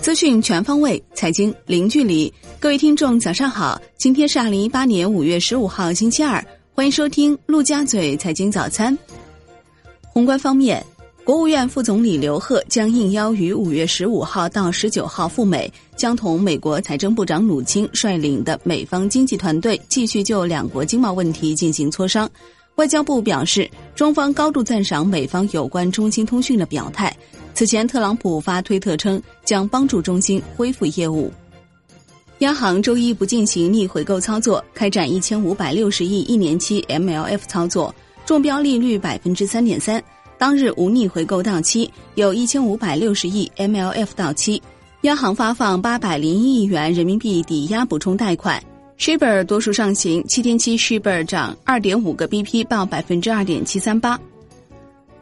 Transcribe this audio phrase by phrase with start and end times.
[0.00, 2.32] 资讯全方位，财经零距离。
[2.60, 3.80] 各位听众，早上好！
[3.96, 6.44] 今天是二零一八年五月十五号，星期二。
[6.72, 8.96] 欢迎收听陆家嘴财经早餐。
[10.02, 10.84] 宏观方面，
[11.24, 22.30] 国务院副总理刘鹤将应邀于五月十五号到十九号赴美，将同美国财政部长努钦率领的美方经济团队继续就两国经贸问题进行磋商。
[22.76, 27.14] 外交部表示，中方高度赞赏美方有关中兴通讯的表态。
[27.54, 31.32] 此前，特朗普发推特称将帮助中兴恢复业务。
[32.40, 37.94] 央行周一不进行逆回购操作，开展一千五百六十亿一年期 MLF 操作，
[38.26, 40.02] 中标利率百分之三点三。
[40.36, 44.62] 当日无逆回购到期，有一千五百六十亿 MLF 到期。
[45.02, 48.62] 央行发放八百零一亿元人民币抵押补充贷款。
[48.98, 54.18] Shibor 多数上行，七天期 Shibor 涨二点五个 BP，报百分之二点七三八。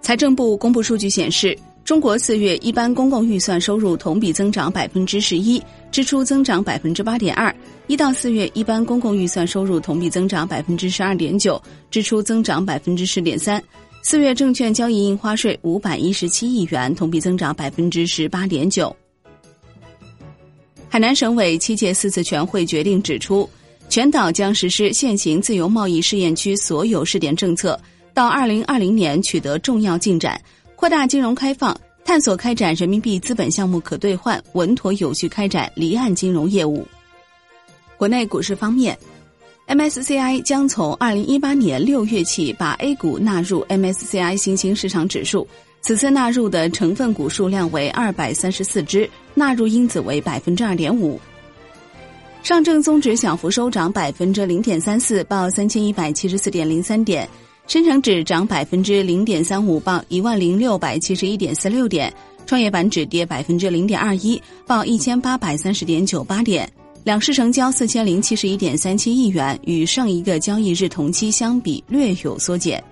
[0.00, 1.58] 财政部公布数据显示。
[1.84, 7.54] 中国四月一般公共预算收入同比增长百分之十一，支出增长百分之八点二。
[7.88, 13.62] 一到四月一般公共预算收入同比增长百分之十二点九，支出增长百分之十点三。
[14.02, 18.96] 四月证券交易印花税五百一十七亿元，同比增长百分之十八点九。
[20.88, 23.46] 海南省委七届四次全会决定指出，
[23.94, 27.80] 全岛将实施现行自由贸易试验区所有试点政策，
[28.12, 30.36] 到二零二零年取得重要进展。
[30.74, 36.84] 扩大金融开放，探索开展人民币资本项目可兑换，稳妥有序开展离岸金融业务。
[37.96, 38.98] 国内股市方面
[39.68, 45.46] ，MSCI 将从二零一八年六月起把 A 股纳入 MSCI 新兴市场指数，
[45.82, 51.20] 此次纳入的成分股数量为二百三十四只，纳入因子为百分之二点五。
[52.44, 57.26] 上证综指小幅收涨百分之零点三四，报三千一百七十四点零三点。
[57.66, 62.12] 深成指涨百分之零点三五，报一万零六百七十一点四六点；
[62.44, 66.70] 创业板指跌百分之零点二一，报一千八百三十点九八点。
[67.02, 72.82] 两市成交四千零七十一点三七亿元，与上一个交易日同期相比略有缩减。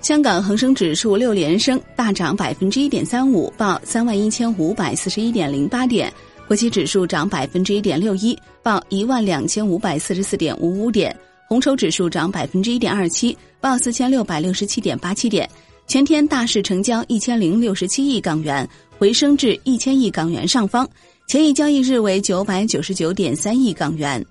[0.00, 6.08] 香港恒生指数六连升，大涨百分之一点三五，报三万一千五百四十一点零八点；
[6.46, 11.14] 国企指数涨百分之一点六一，报一万两千五百四十四点五五点。
[11.48, 15.48] 红筹指数涨百分之一点二七，报四千六百六十七点八七点。
[15.88, 18.68] 全天大市成交一千零六十七亿港元，
[18.98, 20.88] 回升至一千亿港元上方。
[21.26, 24.24] 前一交易日为九百九十九点三亿港元。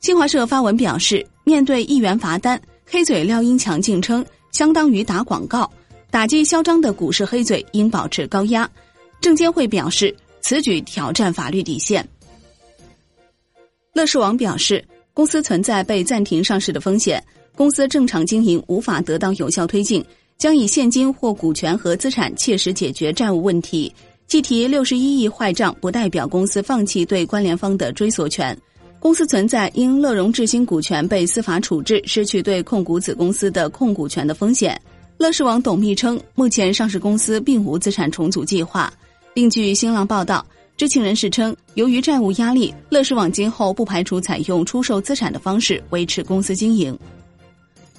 [0.00, 5.70] 新华社发文表示，面对亿元罚单，黑嘴廖英强竟称相当于打广告，
[6.10, 8.68] 打击嚣张的股市黑嘴应保持高压。
[9.20, 12.06] 证监会表示，此举挑战法律底线。
[13.92, 14.84] 乐视网表示。
[15.14, 17.20] 公司存在被暂停上市的风险，
[17.56, 20.00] 公司正常经营无法得到有效推进，
[20.36, 23.92] 将以现金或股权和资产切实解决债务问题。
[24.28, 28.56] 计提六十一亿坏账不代表公司放弃对关联方的追索权。
[29.00, 34.80] 公司存在因乐融智新股权被司法处置失去对控股子公司的控股权的风险。
[35.16, 38.92] 乐视网董秘称，目前上市公司并无资产重组计划。
[39.38, 40.44] 另据新浪报道。
[40.76, 46.98] 知情人士称，由于债务压力，乐视网今后不排除采用出售资产的方式维持公司经营。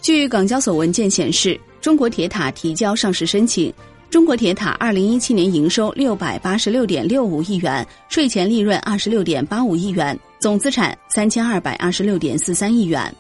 [0.02, 3.74] 据港交所文件显示，中国铁塔提交上市申请。
[4.10, 13.16] 中国铁塔二零一七年营收六百八十六点六五亿元，税前利润二十六点八五亿元，总资产三千二百二十六点四三亿元。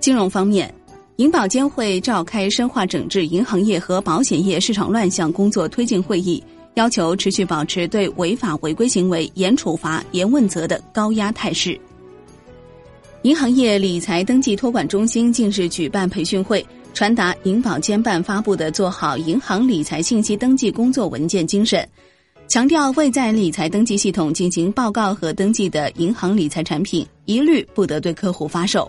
[0.00, 0.70] 金融方面，
[1.16, 6.44] 银保监会召开深化整治银行业和保险业市场乱象工作推进会议。
[6.78, 11.76] 要求持续保持对违法违规行为严处罚、严问责的高压态势。
[13.22, 21.86] 银行业理财登记托管中心近日举办培训会，传达银保监办发布的做好银行理财信息登记工作文件精神，
[22.46, 28.88] 强调未在理财登记系统进行报告和登记的银行理财产品，一律不得对客户发售。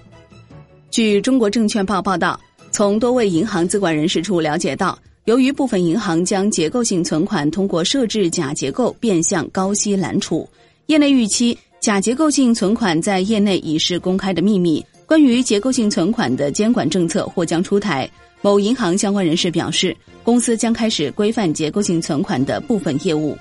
[0.91, 2.39] 据中国证券报报道，
[2.69, 4.95] 从多位银行资管人士处了解到。
[5.29, 10.49] 由于部分银行将结构性存款通过设置假结构变相高息揽储，
[10.87, 14.83] 业内预期假结构性存款在业内已是公开的秘密。
[15.05, 18.09] 关于结构性存款的监管政策或将出台。
[18.41, 23.37] 某银行相关人士表示，公司将开始规范结构性存款的部分业务。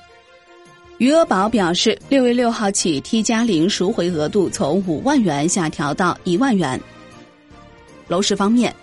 [0.99, 6.79] 余额宝表示，六月六号起 T 加零赎回额度从五万元下调到一万元。
[8.09, 8.75] 楼市方面。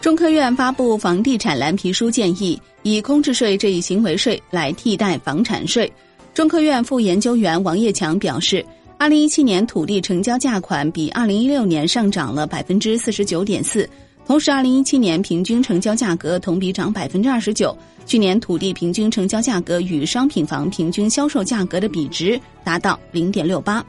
[0.00, 5.92] 中科院发布房地产蓝皮书，建议以空置税这一行为税来替代房产税。
[6.32, 8.64] 中科院副研究员王业强表示，
[8.96, 13.86] 二零一七年土地成交价款比二零一六年上涨了百分之四十九点四，
[14.26, 17.76] 同时，二零一七年平均成交价格同比涨百分之二十九。
[18.06, 23.84] 去年土地平均成交价格与商品房平均销售价格的比值达到零点六八。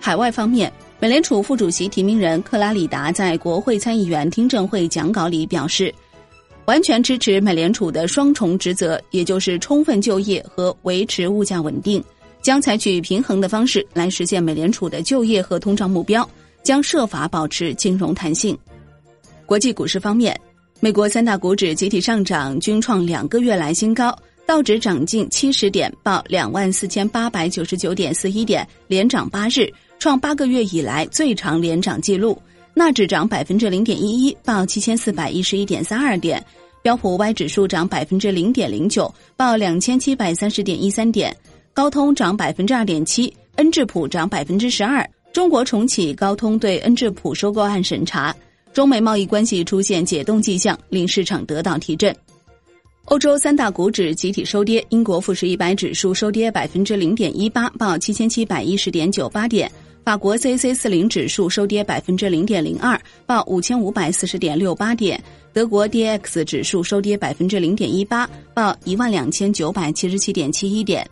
[0.00, 0.72] 海外方面，
[1.04, 5.94] 美联储副主席提名人克拉里达在国会参议员听证会讲稿里表示，
[6.64, 12.02] 完全支持美联储的双重职责，也就是充分就业和维持物价稳定，
[12.40, 16.26] 将采取平衡的方式来实现美联储的就业和通胀目标，
[16.62, 18.56] 将设法保持金融弹性。
[19.44, 20.34] 国际股市方面，
[20.80, 24.18] 美国三大股指集体上涨，均创两个月来新高。
[24.46, 29.72] 道指涨近七十点，报两万四千八百九十九点四一点，连涨八日，
[30.04, 32.38] 创八个月以来最长连涨纪录。
[32.74, 36.44] 纳指涨百分之零点一一，报七千四百一十一点三二点。
[36.82, 41.34] 标普 Y 指数涨百分之零点零九，报两千七百三十点一三点。
[41.72, 45.08] 高通涨百分之二点七，恩智浦涨百分之十二。
[45.32, 48.36] 中国重启高通对恩智浦收购案审查。
[48.74, 52.14] 中美贸易关系出现解冻迹象，令市场得到提振。
[53.06, 59.66] 欧洲三大股指集体收跌，英国富时一百指数收跌百分之零点一八，报七千七百一十点九八点；
[60.04, 65.18] 法国 C C 四零指数收跌百分之零点零二，报五千五百四十点六八点；
[65.50, 71.08] 德国 D X 指数收跌百分之零点一八，报一万两千九百七十七点七一点。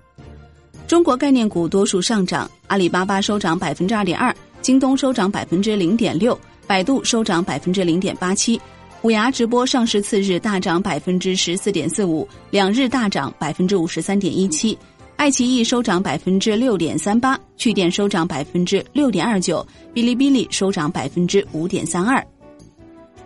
[0.86, 6.38] 中国概念股多数上涨，阿里巴巴收涨百分之二点二，京东收涨百分之零点六。
[6.66, 8.60] 百度收涨百分之零点八七，
[9.00, 14.78] 虎牙直播上市次日大涨百分之十四点四五，两日大涨百分之五十三点一七。
[15.22, 19.64] 爱奇艺收涨百分之六点三八，趣店收涨百分之六点二九，
[19.94, 22.26] 哔哩哔哩收涨百分之五点三二。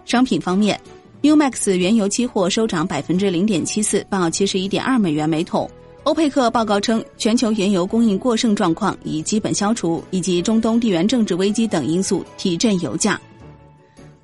[0.04, 0.78] 商品方面
[1.22, 5.70] ，New Max 原油期货收涨百分之零点七四，报七十一点二美元每桶。
[6.02, 13.18] 欧佩克报告称，全球原油供应过剩状况已基本消除，以及中东地缘政治危机等因素提振油价。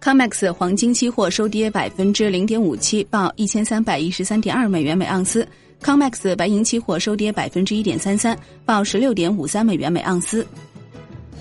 [0.03, 5.49] COMEX 黄金期货收跌百分之零点五七，报一千三百一十三点二美元每盎司。
[5.83, 10.47] COMEX 白银期货收跌百分之一点三三，报十六点五三美元每盎司。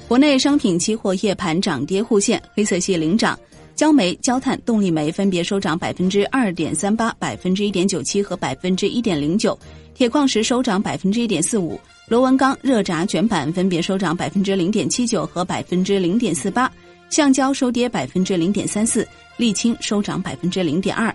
[0.08, 3.38] 国内商品期货夜盘涨跌互现，黑色系领涨，
[3.76, 9.58] 焦煤、焦炭、动力煤分别收涨百分之二点三八、百分之一点九七和百分之一点零九。
[9.94, 16.70] 铁矿石收涨百分之一点四五，螺纹钢、热轧卷板分别收涨百分之零点七九和百分之零点四八，
[17.12, 19.08] 橡胶收跌百分之零点三四，
[19.38, 21.14] 沥青收涨百分之零点二。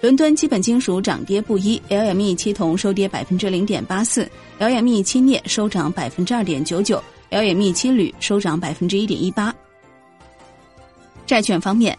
[0.00, 4.26] 伦敦基本金属涨跌不一，LME 七铜收跌百分之零点八四
[4.58, 9.54] ，LME 七镍收涨百分之二点九九，LME 七铝收涨百分之一点一八。
[11.26, 11.96] 债券方面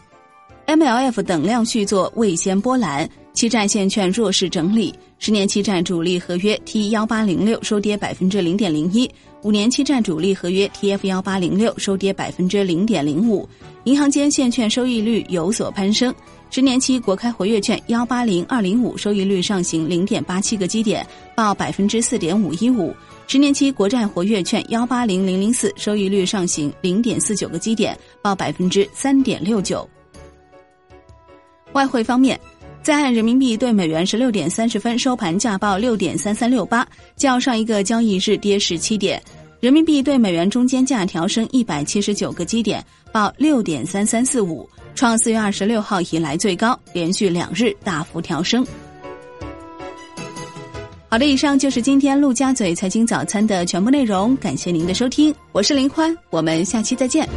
[0.65, 3.07] ，MLF 等量续作未掀波澜。
[3.33, 9.09] 期债现券弱势整理，十年期债主力合约 T 幺八零六收跌百分之零点零一，
[9.41, 13.47] 五年期债主力合约 TF 幺八零六收跌百分之零点零五。
[13.85, 16.13] 银行间现券收益率有所攀升，
[16.49, 22.93] 十年期国开活跃券幺八零二零五收益率上行零点八七个基点，报百分之四点五一五；
[23.27, 29.89] 十年期国债活跃券幺八零零零四收益率上行零点四九个基点，报百分之三点六九。
[31.71, 32.37] 外汇方面。
[32.83, 39.21] 在岸人民币对美元十六点三十分收盘价报六点三三六八，较上一个交易日跌十七点。
[39.59, 48.65] 人民币对美元中间价调升一百七十九个基点，报六点三三四五，创四月二十六号以来最高，连续两日大幅调升。
[51.07, 57.29] 好的，以上就是今天陆家嘴财经早餐的全部内容，感谢您的收听，我是林欢，我们下期再见。